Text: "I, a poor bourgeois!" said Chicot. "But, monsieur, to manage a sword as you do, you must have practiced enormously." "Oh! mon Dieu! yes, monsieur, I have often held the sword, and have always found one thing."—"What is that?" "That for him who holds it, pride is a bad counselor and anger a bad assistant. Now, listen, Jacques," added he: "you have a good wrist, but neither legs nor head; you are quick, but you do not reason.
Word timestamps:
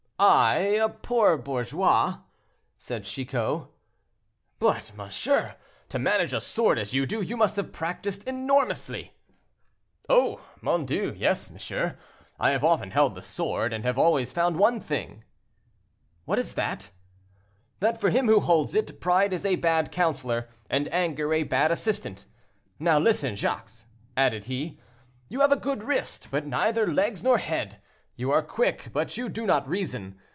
"I, 0.23 0.57
a 0.79 0.87
poor 0.87 1.35
bourgeois!" 1.35 2.19
said 2.77 3.05
Chicot. 3.05 3.63
"But, 4.59 4.91
monsieur, 4.95 5.55
to 5.89 5.97
manage 5.97 6.31
a 6.31 6.39
sword 6.39 6.77
as 6.77 6.93
you 6.93 7.07
do, 7.07 7.21
you 7.23 7.35
must 7.35 7.55
have 7.55 7.73
practiced 7.73 8.25
enormously." 8.27 9.13
"Oh! 10.07 10.39
mon 10.61 10.85
Dieu! 10.85 11.15
yes, 11.17 11.49
monsieur, 11.49 11.97
I 12.39 12.51
have 12.51 12.63
often 12.63 12.91
held 12.91 13.15
the 13.15 13.23
sword, 13.23 13.73
and 13.73 13.83
have 13.83 13.97
always 13.97 14.31
found 14.31 14.59
one 14.59 14.79
thing."—"What 14.79 16.37
is 16.37 16.53
that?" 16.53 16.91
"That 17.79 17.99
for 17.99 18.11
him 18.11 18.27
who 18.27 18.41
holds 18.41 18.75
it, 18.75 19.01
pride 19.01 19.33
is 19.33 19.43
a 19.43 19.55
bad 19.55 19.91
counselor 19.91 20.49
and 20.69 20.87
anger 20.93 21.33
a 21.33 21.41
bad 21.41 21.71
assistant. 21.71 22.27
Now, 22.77 22.99
listen, 22.99 23.35
Jacques," 23.35 23.85
added 24.15 24.43
he: 24.43 24.79
"you 25.29 25.39
have 25.41 25.51
a 25.51 25.55
good 25.55 25.81
wrist, 25.81 26.27
but 26.29 26.45
neither 26.45 26.85
legs 26.85 27.23
nor 27.23 27.39
head; 27.39 27.81
you 28.17 28.29
are 28.29 28.43
quick, 28.43 28.89
but 28.91 29.17
you 29.17 29.29
do 29.29 29.47
not 29.47 29.67
reason. 29.67 30.19